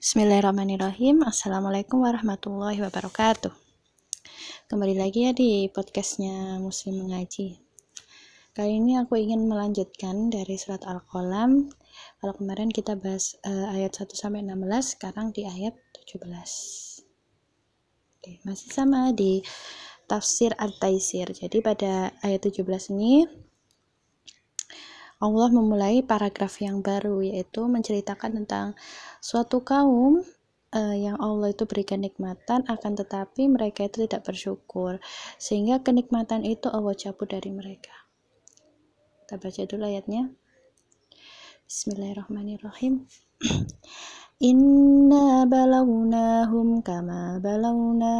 [0.00, 1.28] Bismillahirrahmanirrahim.
[1.28, 3.52] Assalamualaikum warahmatullahi wabarakatuh.
[4.64, 7.60] Kembali lagi ya di podcastnya Muslim Mengaji.
[8.56, 11.68] Kali ini aku ingin melanjutkan dari surat Al-Qalam.
[12.16, 14.40] Kalau kemarin kita bahas uh, ayat 1-16
[14.88, 15.76] Sekarang di ayat
[16.08, 16.24] 17
[18.16, 19.44] Oke, Masih sama di
[20.08, 21.28] tafsir At-Taisir.
[21.28, 22.64] Jadi pada ayat 17
[22.96, 23.28] ini
[25.20, 28.72] Allah memulai paragraf yang baru yaitu menceritakan tentang
[29.20, 30.24] suatu kaum
[30.72, 34.96] uh, yang Allah itu berikan nikmatan akan tetapi mereka itu tidak bersyukur
[35.36, 37.92] sehingga kenikmatan itu Allah cabut dari mereka.
[39.28, 40.32] Kita baca dulu ayatnya.
[41.68, 43.06] Bismillahirrahmanirrahim
[44.40, 48.16] Inna balawnahum kama balawna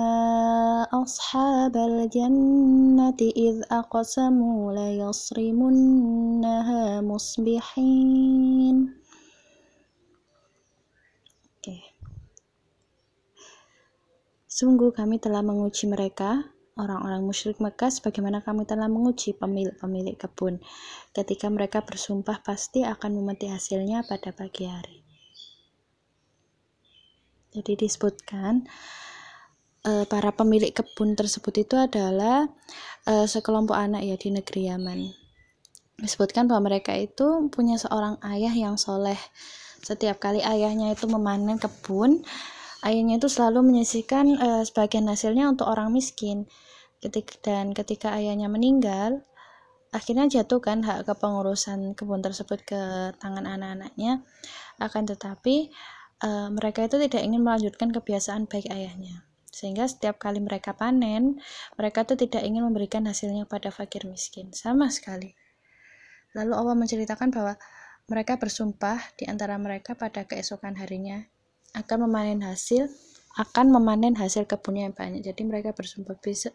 [0.92, 4.92] ashabal jannati idh aqsamu la
[7.00, 8.76] musbihin.
[14.44, 20.60] Sungguh kami telah menguji mereka orang-orang musyrik Mekah sebagaimana kami telah menguji pemilik-pemilik kebun.
[21.16, 25.00] Ketika mereka bersumpah pasti akan memeti hasilnya pada pagi hari
[27.50, 28.66] jadi disebutkan
[29.86, 32.46] uh, para pemilik kebun tersebut itu adalah
[33.10, 35.00] uh, sekelompok anak ya di negeri Yaman.
[36.00, 39.18] Disebutkan bahwa mereka itu punya seorang ayah yang soleh.
[39.80, 42.24] Setiap kali ayahnya itu memanen kebun,
[42.84, 46.48] ayahnya itu selalu menyisihkan uh, sebagian hasilnya untuk orang miskin.
[47.00, 49.24] Ketika, dan ketika ayahnya meninggal,
[49.90, 52.80] akhirnya jatuh kan hak kepengurusan kebun tersebut ke
[53.18, 54.20] tangan anak-anaknya.
[54.80, 55.72] Akan tetapi
[56.24, 59.24] uh, mereka itu tidak ingin melanjutkan kebiasaan baik ayahnya.
[59.50, 61.42] Sehingga setiap kali mereka panen,
[61.74, 64.54] mereka itu tidak ingin memberikan hasilnya pada fakir miskin.
[64.54, 65.34] Sama sekali.
[66.32, 67.58] Lalu Allah menceritakan bahwa
[68.06, 71.26] mereka bersumpah di antara mereka pada keesokan harinya
[71.74, 72.90] akan memanen hasil,
[73.38, 75.22] akan memanen hasil kebunnya yang banyak.
[75.22, 76.50] Jadi mereka bersumpah bisa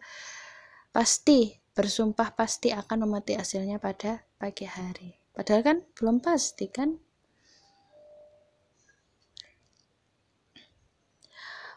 [0.92, 5.16] pasti bersumpah pasti akan memati hasilnya pada pagi hari.
[5.36, 6.96] Padahal kan belum pasti kan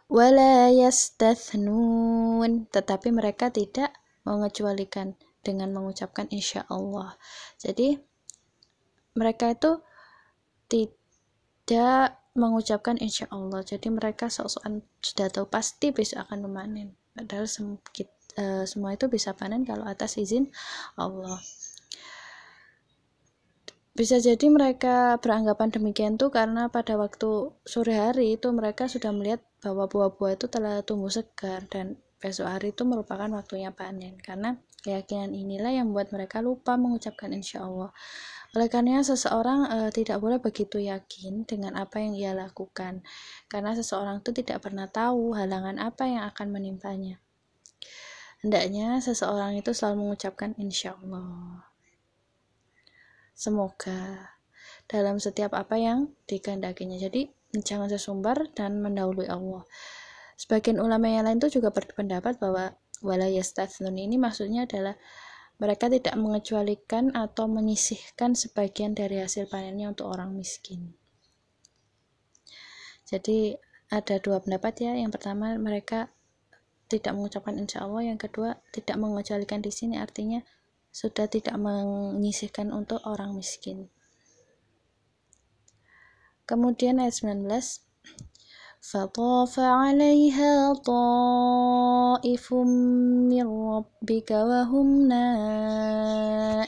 [0.10, 3.94] wala yastathnun tetapi mereka tidak
[4.26, 5.14] mengecualikan
[5.46, 7.16] dengan mengucapkan insya Allah.
[7.62, 7.96] Jadi
[9.16, 9.80] mereka itu
[10.68, 13.62] tidak mengucapkan insya Allah.
[13.62, 16.98] Jadi mereka sok-sokan sudah tahu pasti besok akan memanen.
[17.14, 20.50] Padahal semkit, uh, semua itu bisa panen kalau atas izin
[20.98, 21.40] Allah.
[23.98, 29.44] Bisa jadi mereka beranggapan demikian tuh karena pada waktu sore hari itu mereka sudah melihat
[29.60, 35.36] bahwa buah-buah itu telah tumbuh segar dan besok hari itu merupakan waktunya panen karena keyakinan
[35.36, 37.92] inilah yang membuat mereka lupa mengucapkan insya Allah.
[38.58, 43.06] Oleh karena seseorang e, tidak boleh begitu yakin dengan apa yang ia lakukan.
[43.46, 47.22] Karena seseorang itu tidak pernah tahu halangan apa yang akan menimpanya.
[48.42, 51.68] Hendaknya seseorang itu selalu mengucapkan insya Allah.
[53.36, 54.34] Semoga
[54.90, 56.98] dalam setiap apa yang dikehendakinya.
[56.98, 59.66] Jadi jangan sesumbar dan mendahului Allah.
[60.40, 64.96] Sebagian ulama yang lain itu juga berpendapat bahwa wala ini maksudnya adalah
[65.60, 70.96] mereka tidak mengecualikan atau menyisihkan sebagian dari hasil panennya untuk orang miskin.
[73.04, 73.60] Jadi
[73.92, 74.96] ada dua pendapat ya.
[74.96, 76.14] Yang pertama mereka
[76.88, 80.40] tidak mengucapkan insya Allah, yang kedua tidak mengecualikan di sini artinya
[80.90, 83.92] sudah tidak menyisihkan untuk orang miskin.
[86.49, 87.85] Kemudian ayat 19
[88.85, 92.47] فطاف عليها طائف
[93.33, 94.89] من ربك وهم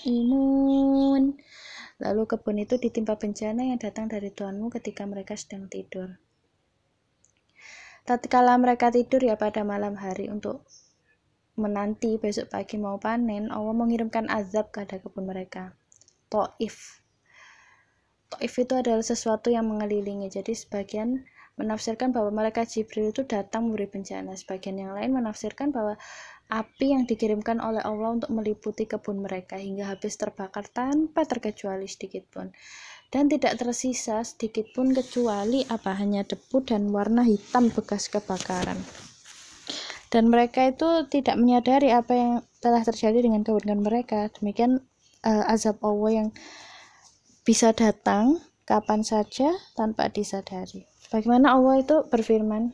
[0.01, 0.37] نائمون
[1.97, 6.21] Lalu kebun itu ditimpa bencana yang datang dari Tuhanmu ketika mereka sedang tidur.
[8.05, 10.69] Tatkala mereka tidur ya pada malam hari untuk
[11.57, 15.73] menanti besok pagi mau panen, Allah mengirimkan azab kepada kebun mereka.
[16.29, 17.00] To'if.
[18.32, 20.32] To'if itu adalah sesuatu yang mengelilingi.
[20.32, 21.28] Jadi sebagian
[21.60, 24.34] menafsirkan bahwa mereka Jibril itu datang memberi bencana.
[24.34, 26.00] Sebagian yang lain menafsirkan bahwa
[26.48, 32.24] api yang dikirimkan oleh Allah untuk meliputi kebun mereka hingga habis terbakar tanpa terkecuali sedikit
[32.32, 32.56] pun.
[33.12, 38.80] Dan tidak tersisa sedikit pun kecuali apa hanya debu dan warna hitam bekas kebakaran
[40.12, 44.84] dan mereka itu tidak menyadari apa yang telah terjadi dengan kebaikan mereka demikian
[45.24, 46.30] uh, azab Allah yang
[47.42, 52.72] bisa datang kapan saja tanpa disadari bagaimana Allah itu berfirman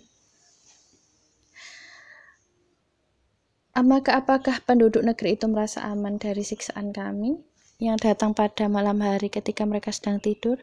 [3.78, 7.38] Maka apakah penduduk negeri itu merasa aman dari siksaan kami
[7.78, 10.58] yang datang pada malam hari ketika mereka sedang tidur?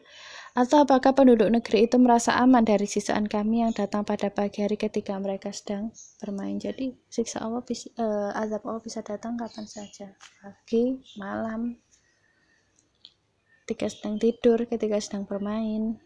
[0.51, 4.75] Atau apakah penduduk negeri itu merasa aman dari siksaan kami yang datang pada pagi hari
[4.75, 6.59] ketika mereka sedang bermain?
[6.59, 10.11] Jadi siksa Allah bisa, uh, azab Allah bisa datang kapan saja,
[10.43, 11.79] pagi, malam,
[13.65, 15.97] ketika sedang tidur, ketika sedang bermain.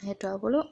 [0.00, 0.64] Ayat 20.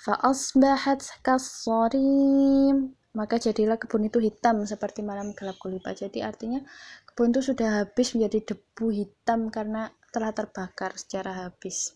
[0.00, 5.92] Fa'asbahat kassarim maka jadilah kebun itu hitam seperti malam gelap gulita.
[5.92, 6.64] Jadi artinya
[7.04, 11.92] kebun itu sudah habis menjadi debu hitam karena telah terbakar secara habis.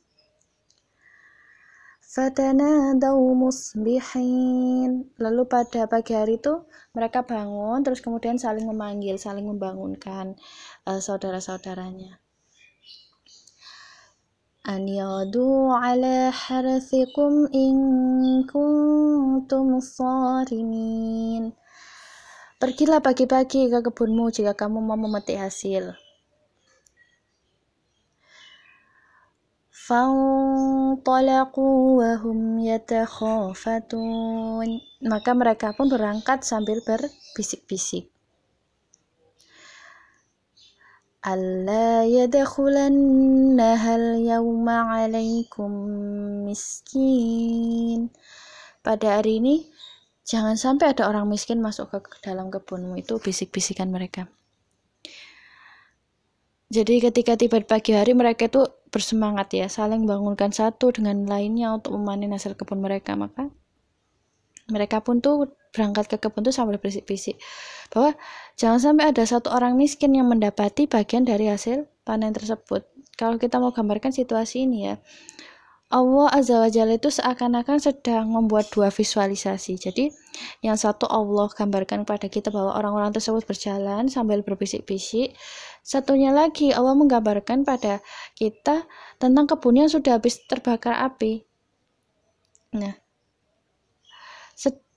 [2.06, 5.10] Fatanadaw musbihin.
[5.16, 10.36] Lalu pada pagi hari itu mereka bangun terus kemudian saling memanggil, saling membangunkan
[10.86, 12.20] uh, saudara-saudaranya.
[14.65, 17.77] An yadu ala harathikum in
[18.45, 21.51] kuntum sarimin.
[22.61, 25.97] Pergilah pagi-pagi ke kebunmu jika kamu mau memetik hasil.
[29.91, 33.99] فانطلقوا وهم يتخافتون
[35.01, 38.07] maka mereka pun berangkat sambil berbisik-bisik
[41.25, 45.71] ألا يدخلنها اليوم عليكم
[46.49, 48.09] miskin
[48.81, 49.69] pada hari ini
[50.25, 54.25] jangan sampai ada orang miskin masuk ke dalam kebunmu itu bisik-bisikan mereka
[56.71, 58.63] jadi ketika tiba di pagi hari mereka itu
[58.95, 63.19] bersemangat ya, saling bangunkan satu dengan lainnya untuk memanen hasil kebun mereka.
[63.19, 63.51] Maka
[64.66, 67.38] mereka pun tuh berangkat ke kebun tuh sambil berisik-bisik
[67.92, 68.16] bahwa
[68.58, 72.82] jangan sampai ada satu orang miskin yang mendapati bagian dari hasil panen tersebut.
[73.16, 74.94] Kalau kita mau gambarkan situasi ini ya,
[75.86, 79.78] Allah Azza wa Jalla itu seakan-akan sedang membuat dua visualisasi.
[79.78, 80.10] Jadi,
[80.58, 85.38] yang satu Allah gambarkan kepada kita bahwa orang-orang tersebut berjalan sambil berbisik-bisik.
[85.86, 88.02] Satunya lagi Allah menggambarkan pada
[88.34, 88.82] kita
[89.22, 91.46] tentang kebun yang sudah habis terbakar api.
[92.74, 92.98] Nah,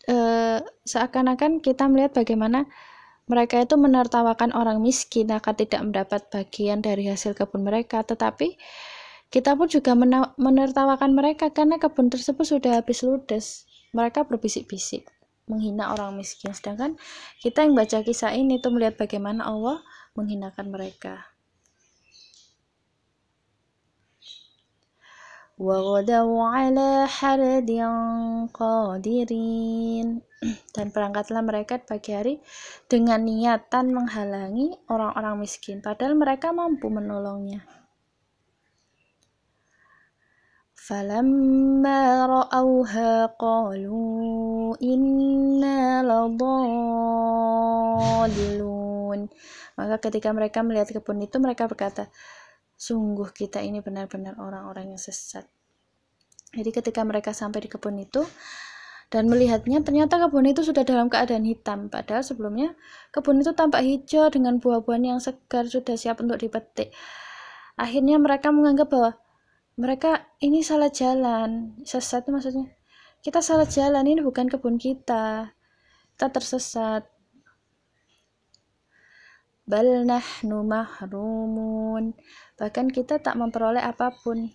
[0.09, 0.17] se e,
[0.89, 2.65] seakan-akan kita melihat bagaimana
[3.29, 8.57] mereka itu menertawakan orang miskin akan tidak mendapat bagian dari hasil kebun mereka, tetapi
[9.29, 9.93] kita pun juga
[10.33, 13.69] menertawakan mereka karena kebun tersebut sudah habis ludes.
[13.93, 15.05] Mereka berbisik-bisik,
[15.45, 16.49] menghina orang miskin.
[16.57, 16.97] Sedangkan
[17.37, 19.85] kita yang baca kisah ini tuh melihat bagaimana Allah
[20.17, 21.29] menghinakan mereka.
[30.74, 32.34] dan berangkatlah mereka pagi hari
[32.90, 37.62] dengan niatan menghalangi orang-orang miskin padahal mereka mampu menolongnya
[40.84, 46.44] فلما رأوها قالوا إنا لضالون
[49.74, 52.12] maka ketika mereka melihat kebun itu mereka berkata
[52.79, 55.43] sungguh kita ini benar-benar orang-orang yang sesat.
[56.55, 58.23] Jadi ketika mereka sampai di kebun itu
[59.11, 61.91] dan melihatnya ternyata kebun itu sudah dalam keadaan hitam.
[61.91, 62.73] Padahal sebelumnya
[63.11, 66.95] kebun itu tampak hijau dengan buah-buahan yang segar sudah siap untuk dipetik.
[67.75, 69.11] Akhirnya mereka menganggap bahwa
[69.75, 71.75] mereka ini salah jalan.
[71.83, 72.71] Sesat maksudnya.
[73.19, 75.51] Kita salah jalan ini bukan kebun kita.
[76.15, 77.03] Kita tersesat.
[79.69, 82.17] Bal nahnu mahrumun
[82.59, 84.51] bahkan kita tak memperoleh apa pun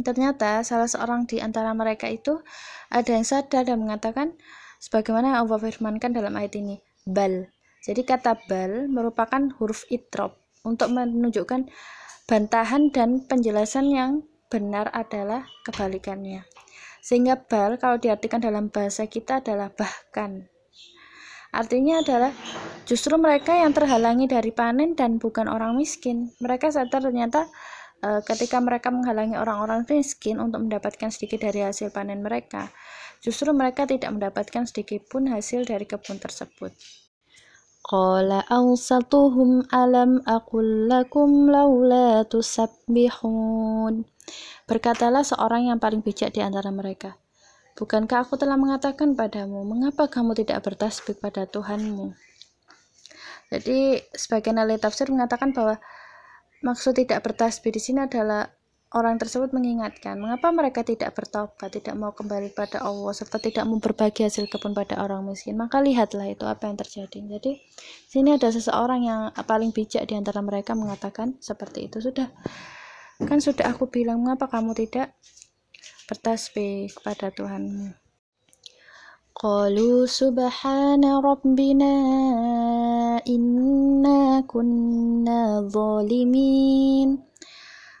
[0.00, 2.40] ternyata salah seorang di antara mereka itu
[2.88, 4.38] ada yang sadar dan mengatakan
[4.80, 7.50] sebagaimana yang Allah firmankan dalam ayat ini bal
[7.82, 11.66] jadi kata bal merupakan huruf itrop untuk menunjukkan
[12.30, 14.12] bantahan dan penjelasan yang
[14.46, 16.46] benar adalah kebalikannya.
[17.02, 20.51] Sehingga bal kalau diartikan dalam bahasa kita adalah bahkan.
[21.52, 22.32] Artinya adalah
[22.88, 26.32] justru mereka yang terhalangi dari panen dan bukan orang miskin.
[26.40, 27.44] Mereka sadar ternyata
[28.00, 32.72] e, ketika mereka menghalangi orang-orang miskin untuk mendapatkan sedikit dari hasil panen mereka,
[33.20, 36.72] justru mereka tidak mendapatkan sedikit pun hasil dari kebun tersebut.
[37.82, 44.08] Qala awsatuhum alam aqul lakum laula tusabbihun.
[44.64, 47.21] Berkatalah seorang yang paling bijak di antara mereka.
[47.72, 52.12] Bukankah aku telah mengatakan padamu, mengapa kamu tidak bertasbih pada Tuhanmu?
[53.52, 55.80] Jadi, sebagian ahli tafsir mengatakan bahwa
[56.64, 58.48] maksud tidak bertasbih di sini adalah
[58.92, 63.80] orang tersebut mengingatkan mengapa mereka tidak bertobat, tidak mau kembali pada Allah serta tidak mau
[63.80, 65.56] berbagi hasil kebun pada orang miskin.
[65.56, 67.18] Maka lihatlah itu apa yang terjadi.
[67.18, 67.52] Jadi
[68.08, 72.04] sini ada seseorang yang paling bijak di antara mereka mengatakan seperti itu.
[72.04, 72.28] Sudah
[73.22, 75.16] kan sudah aku bilang mengapa kamu tidak
[76.12, 77.96] bertasbih kepada Tuhanmu.
[79.32, 81.96] Qalu subhana rabbina
[83.24, 87.32] inna kunna zalimin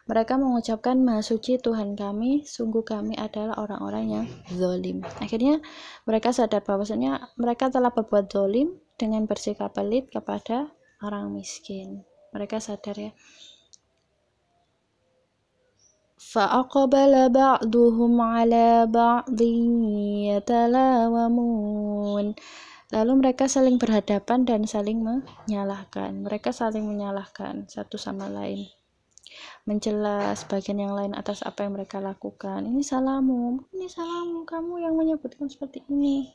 [0.02, 5.00] mereka mengucapkan Maha Suci Tuhan kami, sungguh kami adalah orang-orang yang zolim.
[5.22, 5.62] Akhirnya
[6.04, 10.68] mereka sadar bahwasanya mereka telah berbuat zolim dengan bersikap pelit kepada
[11.06, 12.02] orang miskin.
[12.34, 13.16] Mereka sadar ya.
[16.21, 19.41] فأقبل بعضهم على بعض
[20.33, 22.27] يتلاومون
[22.87, 26.23] Lalu mereka saling berhadapan dan saling menyalahkan.
[26.23, 28.63] Mereka saling menyalahkan satu sama lain
[29.67, 34.95] mencela sebagian yang lain atas apa yang mereka lakukan ini salahmu ini salahmu kamu yang
[34.95, 36.31] menyebutkan seperti ini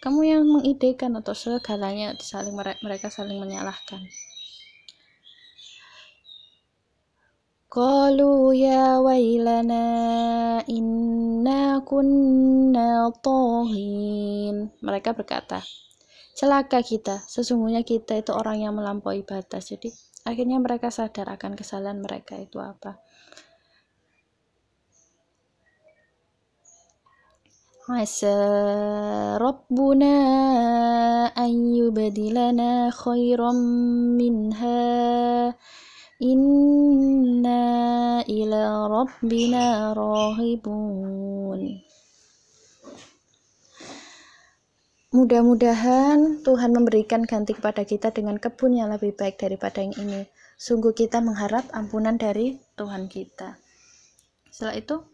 [0.00, 4.00] kamu yang mengidekan atau segalanya saling mereka saling menyalahkan
[7.75, 9.83] Qalu ya wailana
[10.63, 14.71] inna kunna tohin.
[14.79, 15.59] Mereka berkata,
[16.35, 19.87] celaka kita sesungguhnya kita itu orang yang melampaui batas jadi
[20.27, 22.99] akhirnya mereka sadar akan kesalahan mereka itu apa
[27.85, 28.35] Asa
[29.37, 30.15] Rabbuna
[31.31, 33.59] an yubadilana khairan
[34.17, 35.53] minha
[36.23, 37.63] inna
[38.23, 41.83] ila rabbina rahibun
[45.15, 50.27] Mudah-mudahan Tuhan memberikan ganti kepada kita dengan kebun yang lebih baik daripada yang ini.
[50.59, 53.55] Sungguh kita mengharap ampunan dari Tuhan kita.
[54.51, 55.07] Setelah itu,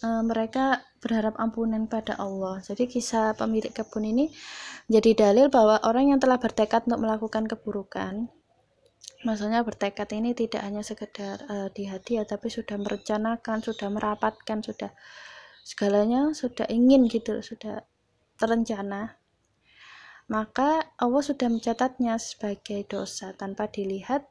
[0.00, 2.64] eh, mereka berharap ampunan pada Allah.
[2.64, 4.32] Jadi kisah pemilik kebun ini
[4.88, 8.32] jadi dalil bahwa orang yang telah bertekad untuk melakukan keburukan,
[9.26, 14.58] maksudnya bertekad ini tidak hanya sekedar uh, di hati ya, tapi sudah merencanakan, sudah merapatkan,
[14.64, 14.90] sudah
[15.60, 17.84] segalanya sudah ingin gitu, sudah
[18.40, 19.20] terencana,
[20.30, 24.24] maka Allah sudah mencatatnya sebagai dosa tanpa dilihat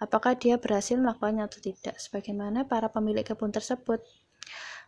[0.00, 2.00] apakah dia berhasil melakukannya atau tidak.
[2.00, 4.00] Sebagaimana para pemilik kebun tersebut,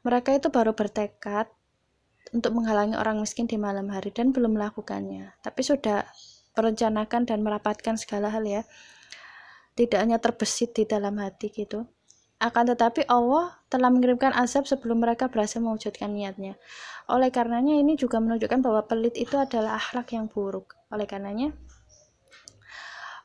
[0.03, 1.47] mereka itu baru bertekad
[2.33, 6.03] untuk menghalangi orang miskin di malam hari dan belum melakukannya, tapi sudah
[6.55, 8.63] merencanakan dan merapatkan segala hal ya.
[9.75, 11.83] Tidak hanya terbesit di dalam hati gitu.
[12.38, 16.54] Akan tetapi Allah telah mengirimkan azab sebelum mereka berhasil mewujudkan niatnya.
[17.11, 20.78] Oleh karenanya ini juga menunjukkan bahwa pelit itu adalah akhlak yang buruk.
[20.95, 21.50] Oleh karenanya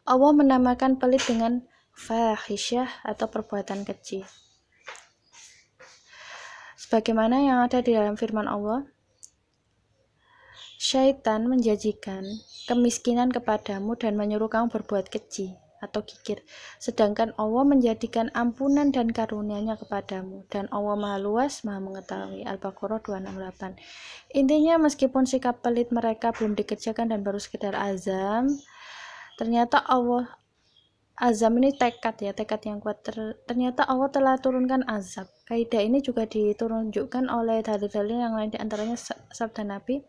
[0.09, 1.61] Allah menamakan pelit dengan
[1.93, 4.25] fahisyah atau perbuatan keji.
[6.81, 8.89] Sebagaimana yang ada di dalam firman Allah,
[10.81, 12.25] syaitan menjanjikan
[12.65, 16.43] kemiskinan kepadamu dan menyuruh kamu berbuat keji atau kikir.
[16.77, 22.43] Sedangkan Allah menjadikan ampunan dan karunia-Nya kepadamu dan Allah Maha luas, Maha mengetahui.
[22.43, 23.79] Al-Baqarah 268.
[24.35, 28.51] Intinya meskipun sikap pelit mereka belum dikerjakan dan baru sekedar azam,
[29.39, 30.27] ternyata Allah
[31.19, 33.03] azam ini tekad ya, tekad yang kuat.
[33.03, 35.27] Ter, ternyata Allah telah turunkan azab.
[35.47, 38.95] Kaidah ini juga ditunjukkan oleh dalil-dalil yang lain di antaranya
[39.33, 40.03] sabda Nabi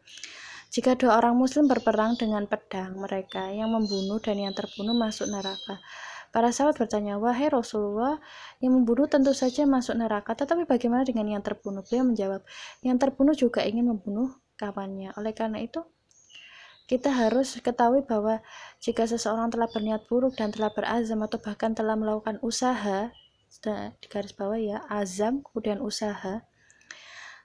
[0.71, 5.83] jika dua orang muslim berperang dengan pedang mereka yang membunuh dan yang terbunuh masuk neraka.
[6.31, 8.23] Para sahabat bertanya, "Wahai Rasulullah,
[8.63, 12.47] yang membunuh tentu saja masuk neraka, tetapi bagaimana dengan yang terbunuh?" Beliau menjawab,
[12.87, 15.83] "Yang terbunuh juga ingin membunuh kawannya." Oleh karena itu,
[16.87, 18.39] kita harus ketahui bahwa
[18.79, 23.11] jika seseorang telah berniat buruk dan telah berazam atau bahkan telah melakukan usaha,
[23.99, 26.47] di garis bawah ya, azam kemudian usaha,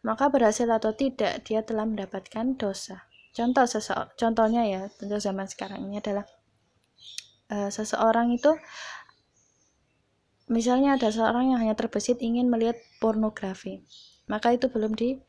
[0.06, 3.10] maka berhasil atau tidak dia telah mendapatkan dosa.
[3.36, 3.68] Contoh
[4.16, 6.24] contohnya ya, tentu zaman sekarang ini adalah
[7.52, 8.56] uh, seseorang itu
[10.48, 13.84] misalnya ada seorang yang hanya terbesit ingin melihat pornografi,
[14.32, 15.20] maka itu belum di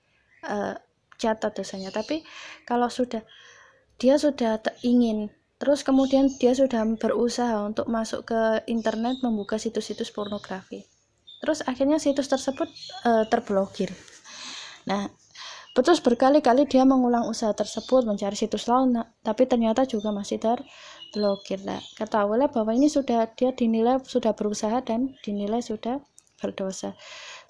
[0.47, 0.79] uh,
[1.19, 1.91] catat dosanya.
[1.91, 2.23] Tapi
[2.63, 3.27] kalau sudah
[3.99, 10.85] dia sudah ingin terus kemudian dia sudah berusaha untuk masuk ke internet membuka situs-situs pornografi.
[11.41, 12.69] Terus akhirnya situs tersebut
[13.03, 13.91] uh, terblokir.
[14.87, 15.09] Nah,
[15.77, 21.61] Terus berkali-kali dia mengulang usaha tersebut mencari situs lain, tapi ternyata juga masih terblokir.
[21.69, 26.01] Nah, ketahuilah bahwa ini sudah dia dinilai sudah berusaha dan dinilai sudah
[26.41, 26.97] berdosa.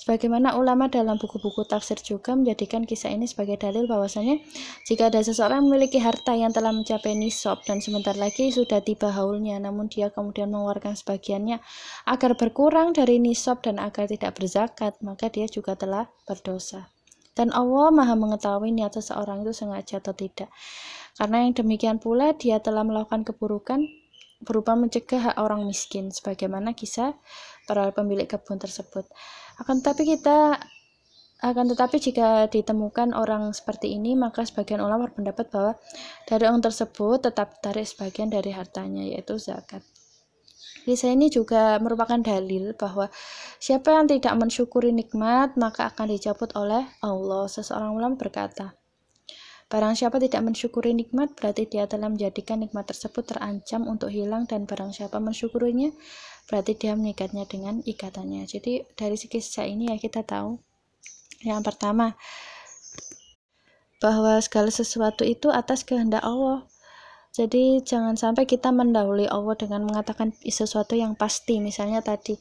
[0.03, 4.43] Sebagaimana ulama dalam buku-buku tafsir juga menjadikan kisah ini sebagai dalil bahwasanya
[4.87, 9.59] jika ada seseorang memiliki harta yang telah mencapai nisab dan sebentar lagi sudah tiba haulnya,
[9.59, 11.59] namun dia kemudian mengeluarkan sebagiannya
[12.07, 16.96] agar berkurang dari nisab dan agar tidak berzakat, maka dia juga telah berdosa.
[17.37, 20.49] Dan Allah maha mengetahui niat seseorang itu sengaja atau tidak.
[21.21, 23.85] Karena yang demikian pula dia telah melakukan keburukan
[24.41, 27.17] berupa mencegah hak orang miskin sebagaimana kisah
[27.69, 29.05] para pemilik kebun tersebut.
[29.61, 30.61] Akan tetapi kita
[31.45, 35.73] akan tetapi jika ditemukan orang seperti ini maka sebagian ulama berpendapat bahwa
[36.25, 39.85] dari orang tersebut tetap tarik sebagian dari hartanya yaitu zakat.
[40.87, 43.11] Kisah ini juga merupakan dalil bahwa
[43.59, 47.51] siapa yang tidak mensyukuri nikmat maka akan dicabut oleh Allah.
[47.51, 48.79] Seseorang ulama berkata,
[49.67, 54.63] Barang siapa tidak mensyukuri nikmat, berarti dia telah menjadikan nikmat tersebut terancam untuk hilang dan
[54.63, 55.91] barang siapa mensyukurinya,
[56.47, 58.47] berarti dia mengikatnya dengan ikatannya.
[58.47, 60.63] Jadi dari segi kisah ini ya kita tahu
[61.43, 62.15] yang pertama
[63.99, 66.63] bahwa segala sesuatu itu atas kehendak Allah.
[67.37, 71.61] Jadi jangan sampai kita mendahului Allah dengan mengatakan sesuatu yang pasti.
[71.61, 72.41] Misalnya tadi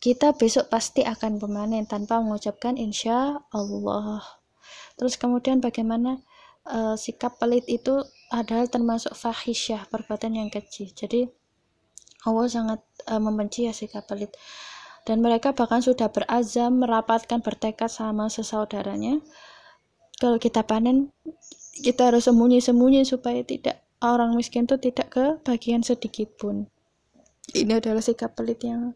[0.00, 4.24] kita besok pasti akan pemanen tanpa mengucapkan insya Allah.
[4.96, 6.24] Terus kemudian bagaimana
[6.68, 11.30] uh, sikap pelit itu adalah termasuk fahisyah perbuatan yang kecil jadi
[12.28, 14.34] Allah sangat uh, membenci ya sikap pelit
[15.08, 19.18] dan mereka bahkan sudah berazam merapatkan bertekad sama sesaudaranya
[20.20, 21.10] kalau kita panen
[21.80, 26.68] kita harus sembunyi-sembunyi supaya tidak orang miskin itu tidak ke bagian sedikit pun
[27.56, 28.94] ini adalah sikap pelit yang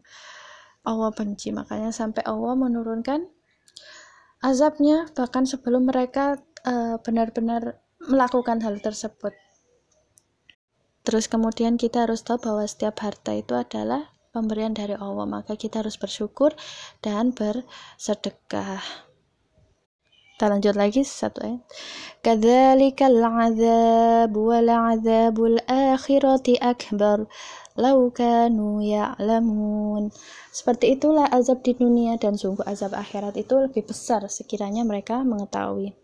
[0.85, 3.25] Allah benci makanya sampai Allah menurunkan
[4.45, 9.37] azabnya bahkan sebelum mereka Eh, benar-benar uh, melakukan hal tersebut.
[11.05, 15.85] Terus kemudian kita harus tahu bahwa setiap harta itu adalah pemberian dari Allah, maka kita
[15.85, 16.57] harus bersyukur
[17.05, 18.81] dan bersedekah.
[20.35, 21.63] Kita lanjut lagi satu ayat.
[22.19, 27.23] Kadzalikal 'adzab wal 'adzabul akhirati akbar
[27.79, 30.11] law kanu ya'lamun.
[30.51, 35.95] Seperti itulah azab di dunia dan sungguh azab akhirat itu lebih besar sekiranya mereka mengetahui.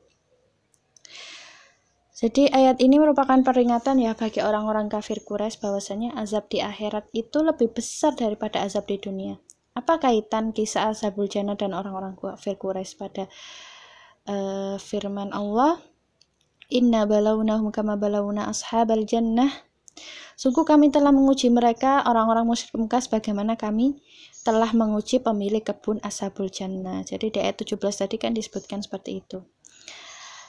[2.16, 7.44] Jadi ayat ini merupakan peringatan ya bagi orang-orang kafir Quraisy bahwasanya azab di akhirat itu
[7.44, 9.44] lebih besar daripada azab di dunia.
[9.76, 13.28] Apa kaitan kisah Azabul Jannah dan orang-orang kafir Quraisy pada
[14.28, 15.82] uh, firman Allah?
[16.72, 19.52] Inna balawnahum kama balawna ashabal jannah.
[20.40, 24.02] Sungguh kami telah menguji mereka orang-orang musyrik Mekah sebagaimana kami
[24.42, 27.06] telah menguji pemilik kebun Ashabul Jannah.
[27.06, 29.46] Jadi di ayat 17 tadi kan disebutkan seperti itu.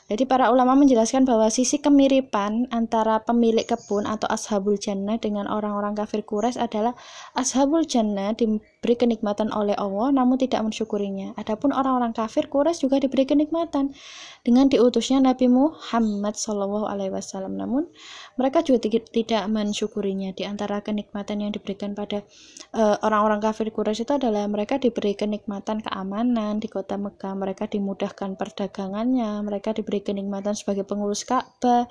[0.08, 5.94] Jadi para ulama menjelaskan bahwa sisi kemiripan antara pemilik kebun atau ashabul jannah dengan orang-orang
[5.94, 6.92] kafir Quraisy adalah
[7.32, 8.34] ashabul jannah
[8.82, 11.38] diberi kenikmatan oleh Allah namun tidak mensyukurinya.
[11.38, 13.94] Adapun orang-orang kafir Quraisy juga diberi kenikmatan
[14.42, 17.54] dengan diutusnya Nabi Muhammad Shallallahu alaihi wasallam.
[17.54, 17.86] Namun
[18.34, 20.34] mereka juga tidak mensyukurinya.
[20.34, 22.26] Di antara kenikmatan yang diberikan pada
[22.74, 27.70] eh, orang-orang uh, kafir Quraisy itu adalah mereka diberi kenikmatan keamanan di kota Mekah, mereka
[27.70, 31.86] dimudahkan perdagangannya, mereka diberi kenikmatan sebagai pengurus Ka'bah.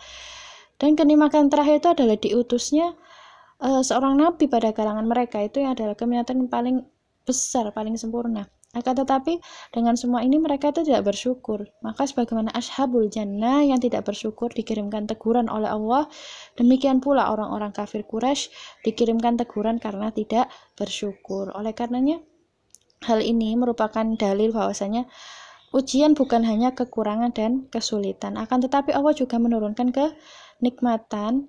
[0.75, 2.99] Dan kenikmatan terakhir itu adalah diutusnya
[3.61, 5.39] uh, seorang nabi pada kalangan mereka.
[5.39, 6.75] Itu yang adalah kenikmatan yang paling
[7.23, 8.49] besar, paling sempurna.
[8.71, 9.43] Akan tetapi
[9.75, 11.67] dengan semua ini mereka itu tidak bersyukur.
[11.83, 16.07] Maka sebagaimana ashabul jannah yang tidak bersyukur dikirimkan teguran oleh Allah,
[16.55, 18.47] demikian pula orang-orang kafir Quraisy
[18.87, 20.47] dikirimkan teguran karena tidak
[20.79, 21.51] bersyukur.
[21.51, 22.23] Oleh karenanya
[23.03, 25.03] hal ini merupakan dalil bahwasanya
[25.71, 31.47] Ujian bukan hanya kekurangan dan kesulitan, akan tetapi Allah juga menurunkan kenikmatan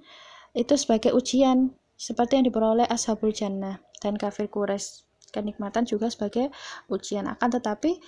[0.54, 5.06] itu sebagai ujian, seperti yang diperoleh Ashabul Jannah dan kafir Quraisy.
[5.32, 6.52] Kenikmatan juga sebagai
[6.92, 7.24] ujian.
[7.24, 8.02] Akan tetapi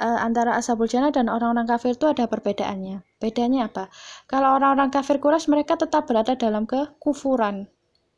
[0.00, 3.04] uh, antara Ashabul Jannah dan orang-orang kafir itu ada perbedaannya.
[3.20, 3.92] Bedanya apa?
[4.30, 7.68] Kalau orang-orang kafir Quraisy mereka tetap berada dalam kekufuran.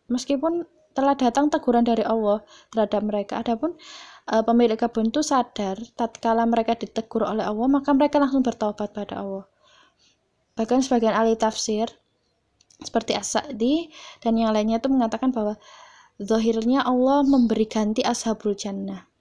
[0.07, 3.43] Meskipun telah datang teguran dari Allah terhadap mereka.
[3.43, 3.75] Adapun
[4.31, 9.19] uh, pemilik kebun itu sadar tatkala mereka ditegur oleh Allah maka mereka langsung bertobat pada
[9.19, 9.45] Allah
[10.53, 11.89] bahkan sebagian ahli tafsir
[12.81, 13.93] seperti As-Sa'di
[14.25, 15.61] dan yang lainnya itu mengatakan bahwa
[16.17, 19.13] zahirnya Allah memberi ganti ashabul jannah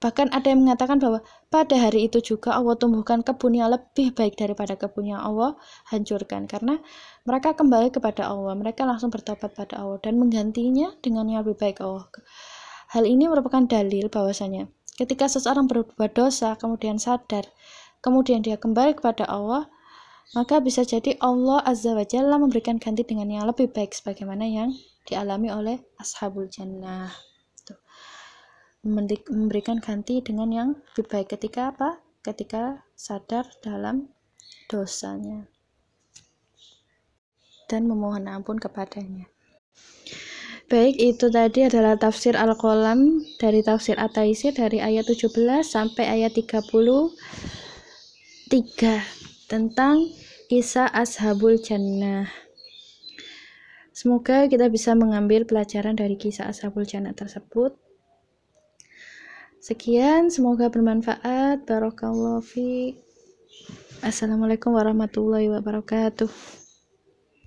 [0.00, 1.20] Bahkan ada yang mengatakan bahwa
[1.52, 5.60] pada hari itu juga Allah tumbuhkan kebun yang lebih baik daripada kebun yang Allah
[5.92, 6.48] hancurkan.
[6.48, 6.80] Karena
[7.28, 11.84] mereka kembali kepada Allah, mereka langsung bertobat pada Allah dan menggantinya dengan yang lebih baik
[11.84, 12.08] Allah.
[12.96, 17.44] Hal ini merupakan dalil bahwasanya ketika seseorang berbuat dosa kemudian sadar,
[18.00, 19.68] kemudian dia kembali kepada Allah,
[20.30, 24.70] maka bisa jadi Allah Azza wa Jalla memberikan ganti dengan yang lebih baik sebagaimana yang
[25.02, 27.10] dialami oleh ashabul jannah.
[27.66, 27.78] Tuh.
[29.26, 31.98] Memberikan ganti dengan yang lebih baik ketika apa?
[32.22, 34.12] Ketika sadar dalam
[34.70, 35.50] dosanya
[37.66, 39.30] dan memohon ampun kepadanya.
[40.70, 45.34] Baik, itu tadi adalah tafsir Al-Qalam dari tafsir At-Taisir dari ayat 17
[45.66, 47.18] sampai ayat 33
[49.50, 50.06] tentang
[50.50, 52.26] kisah Ashabul Jannah.
[53.94, 57.78] Semoga kita bisa mengambil pelajaran dari kisah Ashabul Jannah tersebut.
[59.62, 61.70] Sekian, semoga bermanfaat.
[61.70, 62.98] Barakallahu fi.
[64.02, 66.26] Assalamualaikum warahmatullahi wabarakatuh.